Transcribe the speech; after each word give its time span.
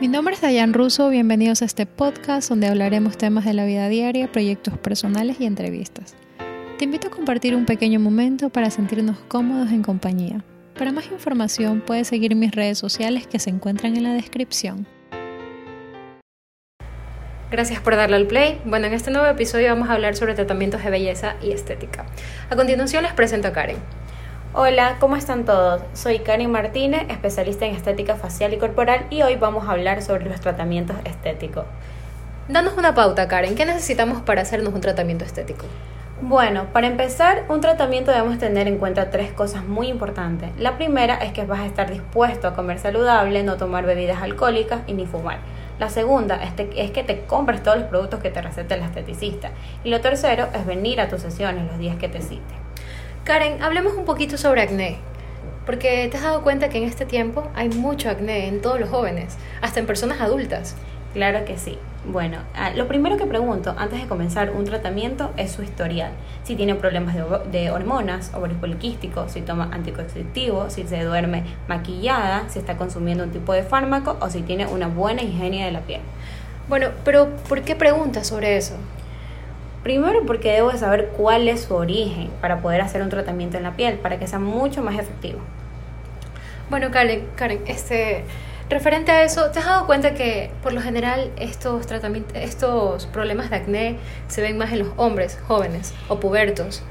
Mi 0.00 0.08
nombre 0.08 0.34
es 0.34 0.40
Dayan 0.40 0.72
Russo, 0.72 1.08
bienvenidos 1.10 1.62
a 1.62 1.64
este 1.64 1.86
podcast 1.86 2.48
donde 2.48 2.66
hablaremos 2.66 3.16
temas 3.16 3.44
de 3.44 3.54
la 3.54 3.64
vida 3.64 3.88
diaria, 3.88 4.30
proyectos 4.30 4.76
personales 4.78 5.40
y 5.40 5.46
entrevistas. 5.46 6.16
Te 6.78 6.84
invito 6.84 7.08
a 7.08 7.10
compartir 7.10 7.54
un 7.54 7.66
pequeño 7.66 8.00
momento 8.00 8.50
para 8.50 8.70
sentirnos 8.70 9.18
cómodos 9.28 9.70
en 9.70 9.82
compañía. 9.82 10.44
Para 10.76 10.90
más 10.90 11.10
información 11.12 11.82
puedes 11.86 12.08
seguir 12.08 12.34
mis 12.34 12.52
redes 12.52 12.78
sociales 12.78 13.26
que 13.26 13.38
se 13.38 13.50
encuentran 13.50 13.96
en 13.96 14.02
la 14.02 14.14
descripción. 14.14 14.86
Gracias 17.52 17.80
por 17.80 17.94
darle 17.96 18.16
al 18.16 18.26
play. 18.26 18.60
Bueno, 18.64 18.86
en 18.86 18.94
este 18.94 19.10
nuevo 19.10 19.28
episodio 19.28 19.68
vamos 19.68 19.90
a 19.90 19.92
hablar 19.92 20.16
sobre 20.16 20.34
tratamientos 20.34 20.82
de 20.82 20.90
belleza 20.90 21.36
y 21.42 21.52
estética. 21.52 22.06
A 22.48 22.56
continuación 22.56 23.02
les 23.02 23.12
presento 23.12 23.48
a 23.48 23.52
Karen. 23.52 23.76
Hola, 24.54 24.98
¿cómo 25.00 25.16
están 25.16 25.46
todos? 25.46 25.80
Soy 25.94 26.18
Karen 26.18 26.50
Martínez, 26.50 27.06
especialista 27.08 27.64
en 27.64 27.74
estética 27.74 28.16
facial 28.16 28.52
y 28.52 28.58
corporal 28.58 29.06
y 29.08 29.22
hoy 29.22 29.36
vamos 29.36 29.66
a 29.66 29.70
hablar 29.70 30.02
sobre 30.02 30.26
los 30.26 30.42
tratamientos 30.42 30.94
estéticos. 31.06 31.64
Danos 32.48 32.74
una 32.76 32.94
pauta, 32.94 33.28
Karen. 33.28 33.54
¿Qué 33.54 33.64
necesitamos 33.64 34.20
para 34.20 34.42
hacernos 34.42 34.74
un 34.74 34.82
tratamiento 34.82 35.24
estético? 35.24 35.64
Bueno, 36.20 36.66
para 36.70 36.86
empezar, 36.86 37.46
un 37.48 37.62
tratamiento 37.62 38.10
debemos 38.10 38.36
tener 38.36 38.68
en 38.68 38.76
cuenta 38.76 39.08
tres 39.08 39.32
cosas 39.32 39.64
muy 39.64 39.88
importantes. 39.88 40.50
La 40.58 40.76
primera 40.76 41.14
es 41.14 41.32
que 41.32 41.46
vas 41.46 41.60
a 41.60 41.66
estar 41.66 41.90
dispuesto 41.90 42.46
a 42.46 42.52
comer 42.52 42.78
saludable, 42.78 43.42
no 43.44 43.56
tomar 43.56 43.86
bebidas 43.86 44.20
alcohólicas 44.20 44.82
y 44.86 44.92
ni 44.92 45.06
fumar. 45.06 45.38
La 45.78 45.88
segunda 45.88 46.38
es, 46.44 46.90
que 46.90 47.02
te 47.02 47.24
compres 47.24 47.62
todos 47.62 47.78
los 47.78 47.86
productos 47.86 48.20
que 48.20 48.28
te 48.28 48.42
recete 48.42 48.74
el 48.74 48.82
esteticista. 48.82 49.50
Y 49.82 49.88
lo 49.88 50.02
tercero 50.02 50.48
es 50.52 50.66
venir 50.66 51.00
a 51.00 51.08
tus 51.08 51.22
sesiones 51.22 51.66
los 51.66 51.78
días 51.78 51.96
que 51.96 52.10
te 52.10 52.20
cite. 52.20 52.71
Karen, 53.24 53.62
hablemos 53.62 53.92
un 53.94 54.04
poquito 54.04 54.36
sobre 54.36 54.62
acné. 54.62 54.98
Porque 55.64 56.08
te 56.10 56.16
has 56.16 56.24
dado 56.24 56.42
cuenta 56.42 56.68
que 56.68 56.78
en 56.78 56.84
este 56.84 57.06
tiempo 57.06 57.46
hay 57.54 57.68
mucho 57.68 58.10
acné 58.10 58.48
en 58.48 58.60
todos 58.60 58.80
los 58.80 58.88
jóvenes, 58.88 59.36
hasta 59.60 59.78
en 59.78 59.86
personas 59.86 60.20
adultas. 60.20 60.74
Claro 61.14 61.44
que 61.44 61.56
sí. 61.56 61.78
Bueno, 62.04 62.38
ah, 62.56 62.70
lo 62.70 62.88
primero 62.88 63.16
que 63.16 63.26
pregunto 63.26 63.76
antes 63.78 64.00
de 64.00 64.08
comenzar 64.08 64.50
un 64.50 64.64
tratamiento 64.64 65.30
es 65.36 65.52
su 65.52 65.62
historial. 65.62 66.10
Si 66.42 66.56
tiene 66.56 66.74
problemas 66.74 67.14
de, 67.14 67.22
de 67.52 67.70
hormonas, 67.70 68.32
ovarios 68.34 68.58
poliquísticos, 68.58 69.30
si 69.30 69.40
toma 69.40 69.70
anticonceptivos, 69.72 70.72
si 70.72 70.82
se 70.88 71.04
duerme 71.04 71.44
maquillada, 71.68 72.48
si 72.48 72.58
está 72.58 72.76
consumiendo 72.76 73.22
un 73.22 73.30
tipo 73.30 73.52
de 73.52 73.62
fármaco 73.62 74.16
o 74.20 74.30
si 74.30 74.42
tiene 74.42 74.66
una 74.66 74.88
buena 74.88 75.22
higiene 75.22 75.64
de 75.64 75.70
la 75.70 75.82
piel. 75.82 76.00
Bueno, 76.68 76.88
pero 77.04 77.28
¿por 77.48 77.62
qué 77.62 77.76
preguntas 77.76 78.26
sobre 78.26 78.56
eso? 78.56 78.74
Primero 79.82 80.24
porque 80.26 80.52
debo 80.52 80.70
de 80.70 80.78
saber 80.78 81.08
cuál 81.16 81.48
es 81.48 81.62
su 81.62 81.74
origen 81.74 82.30
para 82.40 82.60
poder 82.60 82.80
hacer 82.80 83.02
un 83.02 83.08
tratamiento 83.08 83.56
en 83.56 83.64
la 83.64 83.72
piel, 83.72 83.98
para 83.98 84.18
que 84.18 84.26
sea 84.26 84.38
mucho 84.38 84.82
más 84.82 84.94
efectivo. 84.94 85.40
Bueno, 86.70 86.90
Karen, 86.90 87.26
Karen 87.34 87.62
este, 87.66 88.24
referente 88.70 89.10
a 89.10 89.24
eso, 89.24 89.50
¿te 89.50 89.58
has 89.58 89.66
dado 89.66 89.86
cuenta 89.86 90.14
que 90.14 90.50
por 90.62 90.72
lo 90.72 90.80
general 90.80 91.30
estos 91.36 91.86
tratamientos, 91.86 92.36
estos 92.36 93.06
problemas 93.06 93.50
de 93.50 93.56
acné 93.56 93.96
se 94.28 94.40
ven 94.40 94.56
más 94.56 94.72
en 94.72 94.80
los 94.80 94.88
hombres 94.96 95.38
jóvenes 95.46 95.92
o 96.08 96.20
pubertos? 96.20 96.82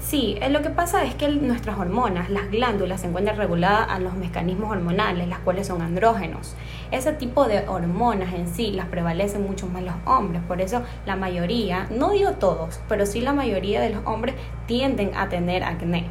Sí, 0.00 0.38
eh, 0.40 0.48
lo 0.48 0.62
que 0.62 0.70
pasa 0.70 1.04
es 1.04 1.14
que 1.14 1.28
nuestras 1.28 1.78
hormonas, 1.78 2.30
las 2.30 2.50
glándulas, 2.50 3.02
se 3.02 3.06
encuentran 3.06 3.36
reguladas 3.36 3.86
a 3.90 3.98
los 3.98 4.14
mecanismos 4.14 4.70
hormonales, 4.70 5.28
las 5.28 5.40
cuales 5.40 5.66
son 5.66 5.82
andrógenos. 5.82 6.56
Ese 6.90 7.12
tipo 7.12 7.46
de 7.46 7.68
hormonas 7.68 8.32
en 8.32 8.48
sí 8.48 8.72
las 8.72 8.86
prevalecen 8.86 9.42
mucho 9.42 9.66
más 9.66 9.82
los 9.82 9.94
hombres, 10.06 10.40
por 10.48 10.62
eso 10.62 10.82
la 11.04 11.16
mayoría, 11.16 11.86
no 11.90 12.12
digo 12.12 12.32
todos, 12.32 12.80
pero 12.88 13.04
sí 13.04 13.20
la 13.20 13.34
mayoría 13.34 13.82
de 13.82 13.90
los 13.90 14.06
hombres 14.06 14.36
tienden 14.66 15.14
a 15.14 15.28
tener 15.28 15.62
acné. 15.64 16.06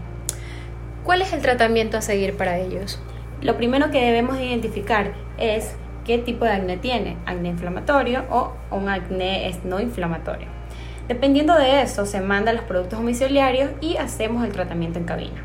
¿Cuál 1.04 1.24
es 1.24 1.34
el 1.34 1.42
tratamiento 1.42 1.98
a 1.98 2.02
seguir 2.02 2.38
para 2.38 2.60
ellos? 2.60 3.02
Lo 3.42 3.58
primero 3.58 3.90
que 3.90 4.06
debemos 4.06 4.40
identificar 4.40 5.14
es 5.40 5.76
qué 6.06 6.20
tipo 6.20 6.46
de 6.46 6.52
acné 6.52 6.78
tiene, 6.78 7.18
acné 7.26 7.50
inflamatorio 7.50 8.26
o 8.30 8.54
un 8.70 8.88
acné 8.88 9.52
no 9.64 9.80
inflamatorio. 9.80 10.59
Dependiendo 11.10 11.56
de 11.56 11.82
eso, 11.82 12.06
se 12.06 12.22
mandan 12.22 12.56
los 12.56 12.66
productos 12.66 13.00
domiciliarios 13.00 13.72
y 13.82 13.98
hacemos 13.98 14.46
el 14.46 14.52
tratamiento 14.52 15.00
en 15.00 15.06
cabina. 15.06 15.44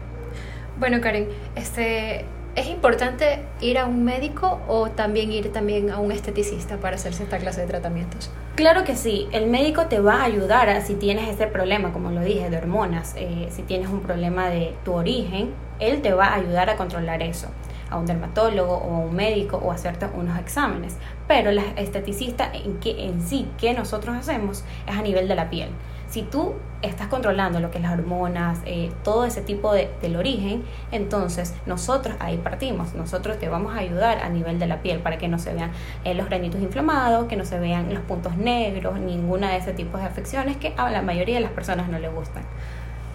Bueno, 0.78 1.00
Karen, 1.00 1.26
este, 1.56 2.26
¿es 2.54 2.66
importante 2.66 3.40
ir 3.62 3.78
a 3.78 3.86
un 3.86 4.04
médico 4.04 4.60
o 4.68 4.90
también 4.90 5.32
ir 5.32 5.50
también 5.54 5.90
a 5.90 6.00
un 6.00 6.12
esteticista 6.12 6.76
para 6.76 6.96
hacerse 6.96 7.22
esta 7.22 7.38
clase 7.38 7.62
de 7.62 7.66
tratamientos? 7.66 8.30
Claro 8.56 8.84
que 8.84 8.94
sí, 8.94 9.26
el 9.32 9.46
médico 9.46 9.86
te 9.86 10.00
va 10.00 10.16
a 10.16 10.24
ayudar 10.24 10.68
a, 10.68 10.82
si 10.82 10.96
tienes 10.96 11.30
ese 11.30 11.46
problema, 11.46 11.94
como 11.94 12.10
lo 12.10 12.20
dije, 12.20 12.50
de 12.50 12.58
hormonas, 12.58 13.14
eh, 13.16 13.48
si 13.50 13.62
tienes 13.62 13.88
un 13.88 14.00
problema 14.00 14.50
de 14.50 14.74
tu 14.84 14.92
origen, 14.92 15.54
él 15.80 16.02
te 16.02 16.12
va 16.12 16.26
a 16.26 16.34
ayudar 16.34 16.68
a 16.68 16.76
controlar 16.76 17.22
eso 17.22 17.48
a 17.94 17.98
un 17.98 18.06
dermatólogo 18.06 18.74
o 18.74 18.96
a 18.96 18.98
un 18.98 19.14
médico 19.14 19.56
o 19.56 19.70
hacerte 19.70 20.06
unos 20.14 20.38
exámenes. 20.38 20.96
Pero 21.28 21.52
la 21.52 21.62
esteticista 21.76 22.50
en, 22.52 22.78
que, 22.80 23.06
en 23.06 23.22
sí 23.22 23.48
que 23.58 23.72
nosotros 23.72 24.16
hacemos 24.16 24.64
es 24.86 24.96
a 24.96 25.02
nivel 25.02 25.28
de 25.28 25.34
la 25.34 25.48
piel. 25.50 25.70
Si 26.08 26.22
tú 26.22 26.54
estás 26.82 27.08
controlando 27.08 27.58
lo 27.60 27.70
que 27.70 27.78
es 27.78 27.82
las 27.82 27.92
hormonas, 27.92 28.60
eh, 28.66 28.92
todo 29.02 29.24
ese 29.24 29.40
tipo 29.40 29.72
de, 29.72 29.90
del 30.00 30.16
origen, 30.16 30.62
entonces 30.92 31.54
nosotros 31.66 32.14
ahí 32.20 32.36
partimos. 32.36 32.94
Nosotros 32.94 33.38
te 33.38 33.48
vamos 33.48 33.74
a 33.74 33.78
ayudar 33.78 34.18
a 34.18 34.28
nivel 34.28 34.58
de 34.58 34.66
la 34.66 34.82
piel 34.82 35.00
para 35.00 35.18
que 35.18 35.26
no 35.28 35.38
se 35.38 35.54
vean 35.54 35.72
eh, 36.04 36.14
los 36.14 36.26
granitos 36.26 36.60
inflamados, 36.60 37.26
que 37.26 37.36
no 37.36 37.44
se 37.44 37.58
vean 37.58 37.92
los 37.92 38.02
puntos 38.04 38.36
negros, 38.36 39.00
ninguna 39.00 39.50
de 39.50 39.56
ese 39.56 39.72
tipo 39.72 39.98
de 39.98 40.04
afecciones 40.04 40.56
que 40.56 40.74
a 40.76 40.90
la 40.90 41.02
mayoría 41.02 41.36
de 41.36 41.40
las 41.40 41.52
personas 41.52 41.88
no 41.88 41.98
le 41.98 42.08
gustan. 42.08 42.44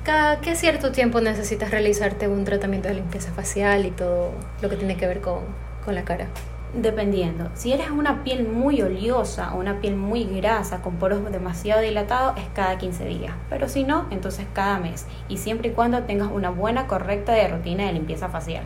¿Cada 0.04 0.40
qué 0.40 0.56
cierto 0.56 0.92
tiempo 0.94 1.20
necesitas 1.20 1.72
realizarte 1.72 2.30
un 2.30 2.46
tratamiento 2.46 2.88
de 2.88 2.96
limpieza 2.96 3.32
facial 3.32 3.86
y 3.86 3.92
todo 3.92 4.32
lo 4.62 4.70
que 4.70 4.78
tiene 4.78 4.96
que 4.96 5.06
ver 5.06 5.20
con, 5.20 5.42
con 5.84 5.94
la 5.94 6.04
cara? 6.04 6.28
Dependiendo. 6.74 7.50
Si 7.54 7.74
eres 7.74 7.90
una 7.90 8.24
piel 8.24 8.48
muy 8.48 8.82
oleosa 8.82 9.54
o 9.54 9.60
una 9.60 9.82
piel 9.82 9.98
muy 9.98 10.24
grasa 10.24 10.82
con 10.82 10.96
poros 10.96 11.30
demasiado 11.32 11.82
dilatados, 11.82 12.38
es 12.38 12.46
cada 12.54 12.78
15 12.78 13.06
días. 13.06 13.34
Pero 13.50 13.68
si 13.68 13.84
no, 13.84 14.06
entonces 14.10 14.46
cada 14.54 14.80
mes. 14.80 15.06
Y 15.28 15.38
siempre 15.38 15.70
y 15.70 15.72
cuando 15.74 16.02
tengas 16.04 16.30
una 16.32 16.50
buena, 16.50 16.88
correcta 16.88 17.34
de 17.34 17.48
rutina 17.50 17.86
de 17.86 17.94
limpieza 17.94 18.30
facial. 18.30 18.64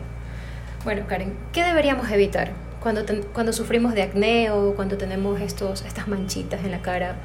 Bueno, 0.84 1.06
Karen, 1.08 1.34
¿qué 1.52 1.64
deberíamos 1.64 2.10
evitar 2.10 2.52
cuando, 2.80 3.02
cuando 3.32 3.52
sufrimos 3.52 3.94
de 3.94 4.02
acné 4.02 4.50
o 4.50 4.74
cuando 4.76 4.98
tenemos 4.98 5.40
estos, 5.40 5.82
estas 5.84 6.06
manchitas 6.06 6.62
en 6.62 6.70
la 6.70 6.80
cara? 6.80 7.16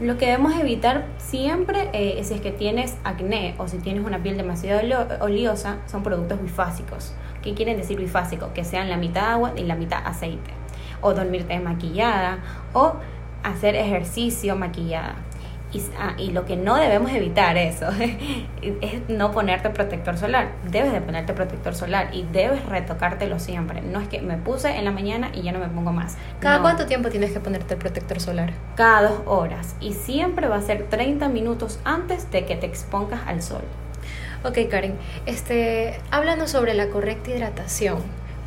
Lo 0.00 0.16
que 0.16 0.26
debemos 0.26 0.54
evitar 0.54 1.06
siempre, 1.18 1.90
eh, 1.92 2.22
si 2.22 2.34
es 2.34 2.40
que 2.40 2.52
tienes 2.52 2.96
acné 3.02 3.56
o 3.58 3.66
si 3.66 3.78
tienes 3.78 4.04
una 4.04 4.22
piel 4.22 4.36
demasiado 4.36 4.80
oleosa, 5.20 5.78
son 5.86 6.04
productos 6.04 6.40
bifásicos. 6.40 7.14
¿Qué 7.42 7.54
quieren 7.54 7.76
decir 7.76 7.98
bifásico? 7.98 8.52
Que 8.54 8.62
sean 8.62 8.88
la 8.90 8.96
mitad 8.96 9.32
agua 9.32 9.54
y 9.56 9.64
la 9.64 9.74
mitad 9.74 10.06
aceite. 10.06 10.52
O 11.00 11.14
dormirte 11.14 11.58
maquillada 11.58 12.38
o 12.74 12.94
hacer 13.42 13.74
ejercicio 13.74 14.54
maquillada. 14.54 15.16
Ah, 15.98 16.14
y, 16.16 16.30
lo 16.30 16.46
que 16.46 16.56
no 16.56 16.76
debemos 16.76 17.12
evitar 17.12 17.58
eso 17.58 17.88
es 18.62 19.08
no 19.08 19.32
ponerte 19.32 19.68
protector 19.68 20.16
solar. 20.16 20.52
Debes 20.64 20.92
de 20.92 21.00
ponerte 21.00 21.34
protector 21.34 21.74
solar 21.74 22.08
y 22.12 22.24
debes 22.32 22.64
retocártelo 22.64 23.38
siempre. 23.38 23.82
No 23.82 24.00
es 24.00 24.08
que 24.08 24.22
me 24.22 24.38
puse 24.38 24.76
en 24.76 24.84
la 24.86 24.92
mañana 24.92 25.30
y 25.34 25.42
ya 25.42 25.52
no 25.52 25.58
me 25.58 25.68
pongo 25.68 25.92
más. 25.92 26.16
¿Cada 26.40 26.62
cuánto 26.62 26.86
tiempo 26.86 27.10
tienes 27.10 27.32
que 27.32 27.40
ponerte 27.40 27.74
el 27.74 27.80
protector 27.80 28.18
solar? 28.18 28.52
Cada 28.76 29.10
dos 29.10 29.20
horas. 29.26 29.76
Y 29.80 29.92
siempre 29.92 30.48
va 30.48 30.56
a 30.56 30.62
ser 30.62 30.86
30 30.88 31.28
minutos 31.28 31.78
antes 31.84 32.30
de 32.30 32.46
que 32.46 32.56
te 32.56 32.66
expongas 32.66 33.20
al 33.26 33.42
sol. 33.42 33.62
Ok, 34.44 34.56
Karen, 34.70 34.96
este, 35.26 36.00
háblanos 36.10 36.50
sobre 36.50 36.72
la 36.72 36.88
correcta 36.88 37.30
hidratación 37.30 37.98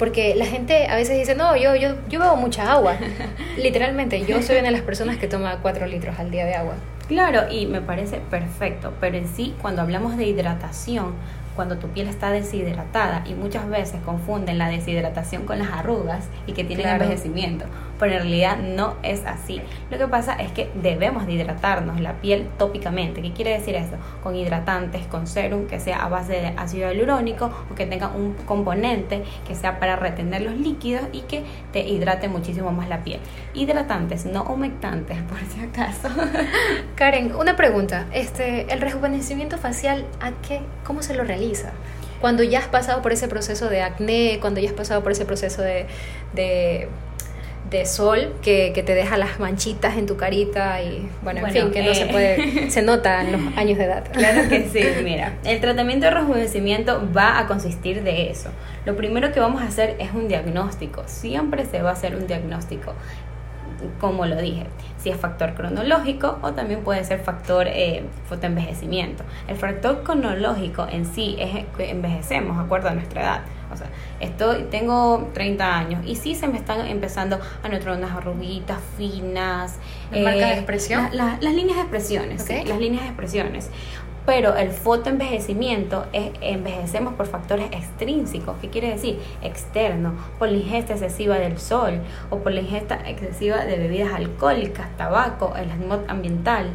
porque 0.01 0.33
la 0.33 0.47
gente 0.47 0.87
a 0.87 0.95
veces 0.95 1.15
dice, 1.15 1.35
no, 1.35 1.55
yo, 1.55 1.75
yo, 1.75 1.89
yo 2.09 2.19
bebo 2.19 2.35
mucha 2.35 2.71
agua. 2.71 2.95
Literalmente, 3.57 4.25
yo 4.25 4.41
soy 4.41 4.55
una 4.55 4.69
de 4.69 4.71
las 4.71 4.81
personas 4.81 5.17
que 5.17 5.27
toma 5.27 5.59
4 5.61 5.85
litros 5.85 6.17
al 6.17 6.31
día 6.31 6.43
de 6.43 6.55
agua. 6.55 6.73
Claro, 7.11 7.51
y 7.51 7.65
me 7.65 7.81
parece 7.81 8.21
perfecto, 8.21 8.93
pero 9.01 9.17
en 9.17 9.27
sí, 9.27 9.53
cuando 9.61 9.81
hablamos 9.81 10.15
de 10.15 10.23
hidratación, 10.27 11.13
cuando 11.55 11.77
tu 11.77 11.87
piel 11.89 12.07
está 12.07 12.31
deshidratada 12.31 13.23
y 13.25 13.33
muchas 13.33 13.67
veces 13.67 14.01
confunden 14.01 14.57
la 14.57 14.69
deshidratación 14.69 15.45
con 15.45 15.59
las 15.59 15.69
arrugas 15.71 16.27
y 16.47 16.53
que 16.53 16.63
tienen 16.63 16.87
envejecimiento, 16.87 17.65
pero 17.99 18.13
en 18.13 18.19
realidad 18.19 18.57
no 18.57 18.95
es 19.03 19.25
así. 19.25 19.61
Lo 19.89 19.97
que 19.97 20.07
pasa 20.07 20.33
es 20.33 20.51
que 20.51 20.71
debemos 20.75 21.25
de 21.25 21.33
hidratarnos 21.33 21.99
la 21.99 22.13
piel 22.13 22.47
tópicamente. 22.57 23.21
¿Qué 23.21 23.31
quiere 23.31 23.51
decir 23.51 23.75
eso? 23.75 23.95
Con 24.23 24.35
hidratantes, 24.35 25.05
con 25.07 25.27
serum 25.27 25.67
que 25.67 25.79
sea 25.79 26.03
a 26.03 26.09
base 26.09 26.33
de 26.33 26.53
ácido 26.57 26.91
hialurónico 26.91 27.51
o 27.69 27.75
que 27.75 27.85
tenga 27.85 28.07
un 28.07 28.33
componente 28.45 29.23
que 29.47 29.55
sea 29.55 29.79
para 29.79 29.95
retener 29.95 30.41
los 30.41 30.55
líquidos 30.55 31.03
y 31.11 31.21
que 31.21 31.43
te 31.73 31.81
hidrate 31.87 32.27
muchísimo 32.27 32.71
más 32.71 32.87
la 32.87 33.03
piel. 33.03 33.19
Hidratantes, 33.53 34.25
no 34.25 34.43
humectantes, 34.43 35.17
por 35.29 35.39
si 35.39 35.61
acaso. 35.61 36.09
Karen, 36.95 37.35
una 37.35 37.55
pregunta. 37.55 38.05
Este, 38.13 38.71
el 38.73 38.81
rejuvenecimiento 38.81 39.57
facial, 39.57 40.05
¿a 40.21 40.31
qué? 40.47 40.61
¿Cómo 40.83 41.03
se 41.03 41.13
lo 41.13 41.23
realiza? 41.23 41.40
Cuando 42.19 42.43
ya 42.43 42.59
has 42.59 42.67
pasado 42.67 43.01
por 43.01 43.11
ese 43.11 43.27
proceso 43.27 43.69
de 43.69 43.81
acné, 43.81 44.37
cuando 44.41 44.59
ya 44.59 44.69
has 44.69 44.75
pasado 44.75 45.01
por 45.01 45.11
ese 45.11 45.25
proceso 45.25 45.61
de, 45.61 45.87
de 47.71 47.85
sol 47.85 48.33
que, 48.41 48.73
que, 48.75 48.83
te 48.83 48.93
deja 48.93 49.17
las 49.17 49.39
manchitas 49.39 49.97
en 49.97 50.05
tu 50.05 50.17
carita 50.17 50.81
y 50.81 51.09
bueno, 51.23 51.47
en 51.47 51.53
fin, 51.53 51.71
que 51.71 51.81
no 51.81 51.93
se 51.93 52.03
eh, 52.03 52.11
puede, 52.11 52.69
se 52.69 52.81
nota 52.81 53.21
en 53.21 53.31
los 53.31 53.57
años 53.57 53.77
de 53.77 53.85
edad. 53.85 54.03
Claro 54.11 54.49
que 54.49 54.67
sí, 54.67 54.83
mira, 55.03 55.35
el 55.45 55.61
tratamiento 55.61 56.05
de 56.05 56.11
rejuvenecimiento 56.11 57.07
va 57.15 57.39
a 57.39 57.47
consistir 57.47 58.03
de 58.03 58.29
eso. 58.29 58.49
Lo 58.85 58.97
primero 58.97 59.31
que 59.31 59.39
vamos 59.39 59.61
a 59.61 59.65
hacer 59.65 59.95
es 59.99 60.11
un 60.13 60.27
diagnóstico, 60.27 61.03
siempre 61.05 61.65
se 61.65 61.81
va 61.81 61.91
a 61.91 61.93
hacer 61.93 62.15
un 62.15 62.27
diagnóstico 62.27 62.93
como 63.99 64.25
lo 64.25 64.35
dije, 64.41 64.67
si 64.97 65.09
es 65.09 65.17
factor 65.17 65.53
cronológico 65.53 66.39
o 66.41 66.53
también 66.53 66.83
puede 66.83 67.03
ser 67.03 67.19
factor 67.19 67.67
eh, 67.67 68.03
fotoenvejecimiento. 68.27 69.23
El 69.47 69.57
factor 69.57 70.03
cronológico 70.03 70.87
en 70.89 71.05
sí 71.05 71.35
es 71.39 71.65
que 71.75 71.89
envejecemos 71.89 72.57
de 72.57 72.63
acuerdo 72.63 72.89
a 72.89 72.93
nuestra 72.93 73.21
edad. 73.21 73.41
O 73.71 73.77
sea, 73.77 73.87
estoy, 74.19 74.63
tengo 74.63 75.29
30 75.33 75.77
años 75.77 76.05
y 76.05 76.15
sí 76.15 76.35
se 76.35 76.47
me 76.47 76.57
están 76.57 76.85
empezando 76.87 77.39
a 77.63 77.69
notar 77.69 77.97
unas 77.97 78.11
arruguitas 78.11 78.79
finas. 78.97 79.77
Eh, 80.11 80.23
¿Marca 80.23 80.47
de 80.47 80.53
expresión? 80.53 81.09
las 81.13 81.41
líneas 81.41 81.77
de 81.77 81.81
expresiones, 81.83 82.47
las 82.67 82.79
líneas 82.79 83.03
de 83.03 83.07
expresiones 83.07 83.69
pero 84.31 84.55
el 84.55 84.71
fotoenvejecimiento 84.71 86.05
es 86.13 86.31
envejecemos 86.39 87.15
por 87.15 87.27
factores 87.27 87.65
extrínsecos, 87.73 88.55
¿qué 88.61 88.69
quiere 88.69 88.91
decir? 88.91 89.19
Externo, 89.43 90.15
por 90.39 90.47
la 90.47 90.57
ingesta 90.57 90.93
excesiva 90.93 91.37
del 91.37 91.59
sol 91.59 91.99
o 92.29 92.37
por 92.37 92.53
la 92.53 92.61
ingesta 92.61 92.97
excesiva 93.05 93.65
de 93.65 93.75
bebidas 93.75 94.13
alcohólicas, 94.13 94.87
tabaco, 94.95 95.53
el 95.57 95.69
smog 95.71 96.05
ambiental. 96.07 96.67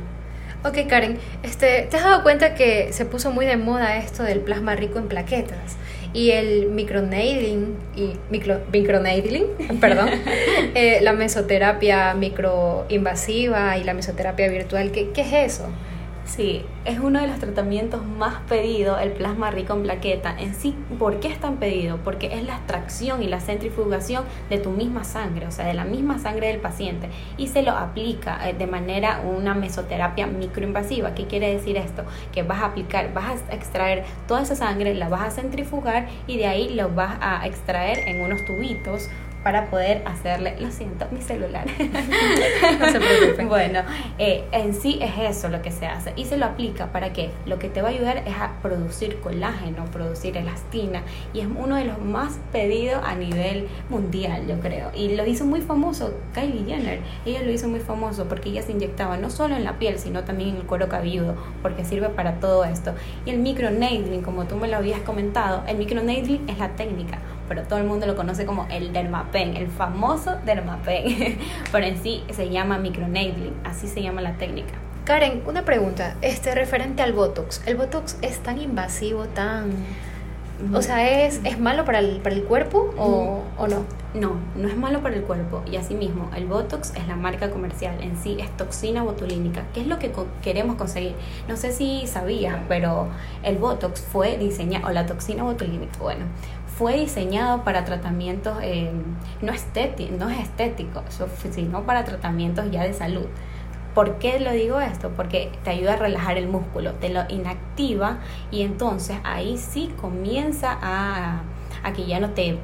Ok, 0.64 0.86
Karen, 0.86 1.16
este, 1.42 1.86
¿te 1.90 1.96
has 1.96 2.04
dado 2.04 2.22
cuenta 2.22 2.54
que 2.54 2.92
se 2.92 3.06
puso 3.06 3.30
muy 3.30 3.46
de 3.46 3.56
moda 3.56 3.96
esto 3.96 4.22
del 4.22 4.40
plasma 4.40 4.76
rico 4.76 4.98
en 4.98 5.08
plaquetas? 5.08 5.78
Y 6.12 6.32
el 6.32 6.68
microneedling, 6.68 7.74
y 7.96 8.12
micro, 8.28 8.60
microneedling, 8.70 9.46
perdón, 9.80 10.10
eh, 10.74 10.98
la 11.00 11.14
mesoterapia 11.14 12.12
microinvasiva 12.12 13.78
y 13.78 13.84
la 13.84 13.94
mesoterapia 13.94 14.46
virtual, 14.48 14.90
¿qué, 14.90 15.08
qué 15.12 15.22
es 15.22 15.54
eso? 15.54 15.70
Sí, 16.26 16.64
es 16.84 16.98
uno 16.98 17.20
de 17.20 17.28
los 17.28 17.38
tratamientos 17.38 18.04
más 18.04 18.40
pedidos, 18.48 19.00
el 19.00 19.12
plasma 19.12 19.52
rico 19.52 19.74
en 19.74 19.84
plaqueta. 19.84 20.34
En 20.36 20.56
sí, 20.56 20.74
¿por 20.98 21.20
qué 21.20 21.28
es 21.28 21.38
tan 21.38 21.58
pedido? 21.58 21.98
Porque 21.98 22.34
es 22.34 22.42
la 22.42 22.56
extracción 22.56 23.22
y 23.22 23.28
la 23.28 23.38
centrifugación 23.38 24.24
de 24.50 24.58
tu 24.58 24.70
misma 24.70 25.04
sangre, 25.04 25.46
o 25.46 25.52
sea, 25.52 25.66
de 25.66 25.74
la 25.74 25.84
misma 25.84 26.18
sangre 26.18 26.48
del 26.48 26.58
paciente, 26.58 27.10
y 27.36 27.46
se 27.46 27.62
lo 27.62 27.70
aplica 27.70 28.48
eh, 28.48 28.54
de 28.54 28.66
manera 28.66 29.22
una 29.24 29.54
mesoterapia 29.54 30.26
microinvasiva. 30.26 31.14
¿Qué 31.14 31.26
quiere 31.26 31.54
decir 31.54 31.76
esto? 31.76 32.02
Que 32.32 32.42
vas 32.42 32.60
a 32.60 32.66
aplicar, 32.66 33.14
vas 33.14 33.40
a 33.48 33.54
extraer 33.54 34.04
toda 34.26 34.42
esa 34.42 34.56
sangre, 34.56 34.94
la 34.94 35.08
vas 35.08 35.22
a 35.22 35.30
centrifugar 35.30 36.08
y 36.26 36.38
de 36.38 36.46
ahí 36.46 36.74
lo 36.74 36.88
vas 36.88 37.18
a 37.20 37.46
extraer 37.46 38.00
en 38.08 38.20
unos 38.20 38.44
tubitos 38.44 39.08
para 39.46 39.70
poder 39.70 40.02
hacerle, 40.06 40.56
lo 40.58 40.72
siento, 40.72 41.06
mi 41.12 41.22
celular. 41.22 41.66
no 42.80 42.90
se 42.90 42.98
preocupen. 42.98 43.48
Bueno, 43.48 43.82
eh, 44.18 44.44
en 44.50 44.74
sí 44.74 44.98
es 45.00 45.36
eso 45.36 45.48
lo 45.48 45.62
que 45.62 45.70
se 45.70 45.86
hace 45.86 46.12
y 46.16 46.24
se 46.24 46.36
lo 46.36 46.46
aplica 46.46 46.86
para 46.90 47.12
que 47.12 47.30
lo 47.46 47.56
que 47.60 47.68
te 47.68 47.80
va 47.80 47.90
a 47.90 47.92
ayudar 47.92 48.24
es 48.26 48.34
a 48.34 48.54
producir 48.60 49.20
colágeno, 49.20 49.84
producir 49.84 50.36
elastina 50.36 51.02
y 51.32 51.42
es 51.42 51.46
uno 51.46 51.76
de 51.76 51.84
los 51.84 52.00
más 52.00 52.40
pedidos 52.50 53.00
a 53.04 53.14
nivel 53.14 53.68
mundial, 53.88 54.48
yo 54.48 54.58
creo. 54.58 54.90
Y 54.96 55.14
lo 55.14 55.24
hizo 55.24 55.44
muy 55.44 55.60
famoso 55.60 56.12
Kylie 56.34 56.64
Jenner. 56.64 56.98
Ella 57.24 57.42
lo 57.42 57.52
hizo 57.52 57.68
muy 57.68 57.78
famoso 57.78 58.24
porque 58.24 58.48
ella 58.48 58.62
se 58.62 58.72
inyectaba 58.72 59.16
no 59.16 59.30
solo 59.30 59.54
en 59.54 59.62
la 59.62 59.78
piel, 59.78 60.00
sino 60.00 60.24
también 60.24 60.50
en 60.50 60.56
el 60.56 60.62
cuero 60.64 60.88
cabelludo, 60.88 61.36
porque 61.62 61.84
sirve 61.84 62.08
para 62.08 62.40
todo 62.40 62.64
esto. 62.64 62.96
Y 63.24 63.30
el 63.30 63.38
microneedling, 63.38 64.22
como 64.22 64.46
tú 64.46 64.56
me 64.56 64.66
lo 64.66 64.78
habías 64.78 65.02
comentado, 65.02 65.62
el 65.68 65.76
microneedling 65.76 66.48
es 66.48 66.58
la 66.58 66.70
técnica 66.70 67.20
pero 67.48 67.62
todo 67.62 67.78
el 67.78 67.86
mundo 67.86 68.06
lo 68.06 68.16
conoce 68.16 68.46
como 68.46 68.66
el 68.70 68.92
dermapen, 68.92 69.56
el 69.56 69.68
famoso 69.68 70.36
dermapen, 70.44 71.38
pero 71.72 71.86
en 71.86 72.02
sí 72.02 72.24
se 72.30 72.50
llama 72.50 72.78
microneedling, 72.78 73.54
así 73.64 73.88
se 73.88 74.02
llama 74.02 74.20
la 74.20 74.34
técnica. 74.34 74.74
Karen, 75.06 75.44
una 75.46 75.64
pregunta, 75.64 76.16
este 76.20 76.52
referente 76.56 77.00
al 77.00 77.12
Botox. 77.12 77.62
¿El 77.64 77.76
Botox 77.76 78.18
es 78.22 78.40
tan 78.40 78.60
invasivo, 78.60 79.26
tan... 79.26 79.70
O 80.74 80.82
sea, 80.82 81.24
¿es, 81.24 81.40
es 81.44 81.60
malo 81.60 81.84
para 81.84 82.00
el, 82.00 82.16
para 82.22 82.34
el 82.34 82.42
cuerpo 82.42 82.92
o, 82.98 83.44
o, 83.56 83.68
no? 83.68 83.84
No, 84.14 84.32
no 84.56 84.68
es 84.68 84.76
malo 84.76 85.02
para 85.02 85.14
el 85.14 85.22
cuerpo. 85.22 85.62
Y 85.70 85.76
asimismo, 85.76 86.28
el 86.34 86.46
Botox 86.46 86.92
es 86.96 87.06
la 87.06 87.14
marca 87.14 87.50
comercial. 87.50 88.02
En 88.02 88.16
sí 88.16 88.36
es 88.40 88.50
toxina 88.56 89.04
botulínica. 89.04 89.62
¿Qué 89.74 89.82
es 89.82 89.86
lo 89.86 90.00
que 90.00 90.10
queremos 90.42 90.74
conseguir? 90.74 91.14
No 91.46 91.56
sé 91.56 91.70
si 91.70 92.08
sabías, 92.08 92.56
pero 92.68 93.06
el 93.44 93.58
Botox 93.58 94.00
fue 94.00 94.38
diseñado, 94.38 94.88
o 94.88 94.90
la 94.90 95.06
toxina 95.06 95.44
botulínica, 95.44 95.98
bueno, 96.00 96.24
fue 96.76 96.96
diseñado 96.98 97.64
para 97.64 97.84
tratamientos 97.84 98.58
eh, 98.62 98.90
no, 99.40 99.52
estéticos, 99.52 100.18
no 100.18 100.28
es 100.28 100.40
estético, 100.40 101.02
sino 101.50 101.84
para 101.84 102.04
tratamientos 102.04 102.70
ya 102.70 102.82
de 102.82 102.92
salud. 102.92 103.26
¿Por 103.94 104.18
qué 104.18 104.38
lo 104.40 104.52
digo 104.52 104.78
esto? 104.78 105.10
Porque 105.16 105.50
te 105.64 105.70
ayuda 105.70 105.94
a 105.94 105.96
relajar 105.96 106.36
el 106.36 106.48
músculo, 106.48 106.92
te 106.94 107.08
lo 107.08 107.22
inactiva 107.30 108.18
y 108.50 108.60
entonces 108.60 109.16
ahí 109.24 109.56
sí 109.56 109.90
comienza 109.98 110.76
a, 110.82 111.40
a 111.82 111.92
que 111.94 112.04
ya 112.04 112.20
no 112.20 112.30
te 112.30 112.58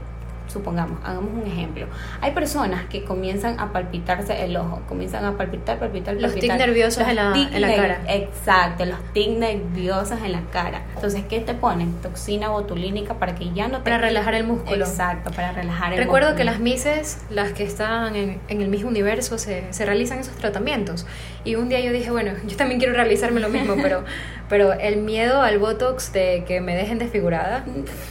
supongamos, 0.49 0.99
hagamos 1.05 1.33
un 1.33 1.47
ejemplo. 1.47 1.87
Hay 2.21 2.33
personas 2.33 2.85
que 2.87 3.05
comienzan 3.05 3.59
a 3.61 3.73
palpitarse 3.73 4.45
el 4.45 4.57
ojo, 4.57 4.83
comienzan 4.89 5.25
a 5.25 5.37
palpitar, 5.37 5.79
palpitar, 5.79 6.15
palpitar. 6.15 6.31
Los 6.31 6.35
tics 6.35 6.57
nerviosos 6.57 7.07
en 7.07 7.17
la, 7.17 7.35
en 7.35 7.61
la, 7.61 7.75
cara. 7.75 8.01
Exacto, 8.09 8.85
los 8.85 8.99
tics 9.13 9.39
nerviosos 9.39 10.19
en 10.25 10.33
la 10.33 10.43
cara. 10.53 10.83
Entonces, 10.95 11.25
¿qué 11.29 11.41
te 11.41 11.55
ponen? 11.55 11.93
Toxina 12.01 12.49
botulínica 12.49 13.15
para 13.15 13.35
que 13.35 13.53
ya 13.53 13.69
no 13.69 13.79
te... 13.79 13.85
Para 13.85 13.99
relajar 13.99 14.35
el 14.35 14.45
músculo. 14.45 14.85
Exacto, 14.85 15.31
para 15.31 15.53
relajar 15.53 15.93
el 15.93 15.99
Recuerdo 15.99 16.35
que 16.35 16.45
las 16.45 16.61
mises, 16.61 17.19
las 17.31 17.53
que 17.53 17.65
están 17.65 18.17
en, 18.17 18.41
en 18.49 18.61
el 18.61 18.69
mismo 18.69 18.89
universo, 18.89 19.39
se, 19.39 19.73
se 19.73 19.87
realizan 19.87 20.19
esos 20.19 20.35
tratamientos. 20.37 21.07
Y 21.45 21.57
un 21.57 21.69
día 21.69 21.81
yo 21.81 21.93
dije, 21.93 22.11
bueno, 22.11 22.33
yo 22.47 22.57
también 22.57 22.79
quiero 22.79 22.95
realizarme 22.95 23.41
lo 23.41 23.49
mismo, 23.49 23.75
pero 23.81 24.05
pero 24.49 24.73
el 24.73 24.99
miedo 24.99 25.41
al 25.41 25.59
Botox 25.59 26.13
de 26.13 26.45
que 26.47 26.61
me 26.61 26.75
dejen 26.75 26.99
desfigurada, 26.99 27.65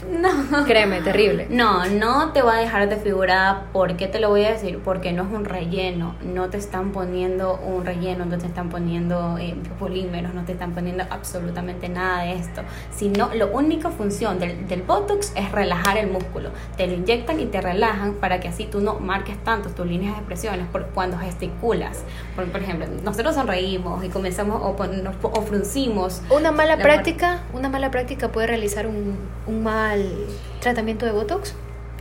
no. 0.10 0.66
Créeme, 0.66 1.02
terrible. 1.02 1.48
No, 1.50 1.86
no 1.88 2.32
te 2.32 2.42
va 2.42 2.56
a 2.56 2.60
dejar 2.60 2.90
desfigurada. 2.90 3.68
¿Por 3.72 3.98
qué 3.98 4.08
te 4.08 4.20
lo 4.20 4.30
voy 4.30 4.46
a 4.46 4.52
decir? 4.52 4.80
Porque 4.84 5.12
no 5.12 5.24
es 5.24 5.30
un 5.32 5.46
relleno. 5.46 6.16
No 6.24 6.50
te 6.50 6.58
están 6.58 6.92
poniendo 6.92 7.58
un 7.58 7.86
relleno, 7.86 8.26
no 8.26 8.38
te 8.38 8.48
están 8.48 8.70
poniendo 8.70 9.38
eh, 9.38 9.56
polímeros, 9.80 10.34
no 10.34 10.44
te 10.44 10.54
están 10.54 10.74
poniendo 10.74 11.04
absolutamente 11.10 11.90
nada 11.90 12.24
de 12.24 12.34
esto. 12.34 12.62
Sino, 12.92 13.30
la 13.34 13.46
única 13.46 13.90
función 13.90 14.40
del, 14.40 14.68
del 14.68 14.82
Botox 14.82 15.34
es 15.36 15.52
relajar 15.52 15.98
el 15.98 16.08
músculo. 16.08 16.50
Te 16.78 16.88
lo 16.88 16.94
inyectan 16.94 17.40
y 17.40 17.46
te 17.46 17.62
relajan 17.62 18.16
para 18.16 18.40
que 18.40 18.48
así 18.48 18.66
tú 18.66 18.82
no 18.82 19.00
marques 19.00 19.38
tanto 19.44 19.70
tus 19.70 19.86
líneas 19.86 20.14
de 20.14 20.20
expresiones 20.20 20.68
por 20.68 20.88
cuando 20.88 21.18
gesticulas. 21.18 22.04
Por, 22.36 22.46
por 22.52 22.62
ejemplo, 22.62 22.88
nosotros 23.04 23.36
sonreímos 23.36 24.04
y 24.04 24.10
comenzamos 24.10 24.62
o, 24.62 24.76
o 25.22 25.42
fruncimos 25.42 26.22
una 26.32 26.52
mala 26.52 26.78
práctica, 26.78 27.44
una 27.54 27.70
mala 27.70 27.92
práctica 27.92 28.32
puede 28.32 28.48
realizar 28.48 28.88
un, 28.88 29.18
un 29.48 29.64
mal 29.64 30.04
tratamiento 30.60 31.06
de 31.06 31.12
Botox. 31.12 31.56